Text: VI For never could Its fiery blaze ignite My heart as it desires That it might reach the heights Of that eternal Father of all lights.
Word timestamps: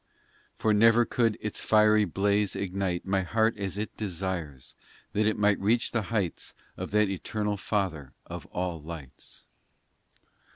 VI 0.55 0.57
For 0.57 0.73
never 0.73 1.05
could 1.05 1.37
Its 1.39 1.61
fiery 1.61 2.05
blaze 2.05 2.55
ignite 2.55 3.05
My 3.05 3.21
heart 3.21 3.55
as 3.59 3.77
it 3.77 3.95
desires 3.95 4.73
That 5.13 5.27
it 5.27 5.37
might 5.37 5.59
reach 5.59 5.91
the 5.91 6.01
heights 6.09 6.55
Of 6.75 6.89
that 6.89 7.09
eternal 7.09 7.55
Father 7.55 8.11
of 8.25 8.47
all 8.47 8.81
lights. 8.81 9.45